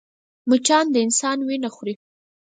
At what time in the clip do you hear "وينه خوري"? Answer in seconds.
1.47-1.93